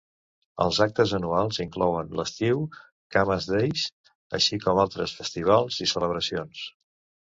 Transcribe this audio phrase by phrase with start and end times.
[0.63, 2.65] Els actes anuals inclouen l'estiu
[3.19, 3.87] "Camas Days",
[4.41, 6.71] així com altres festivals i celebracions.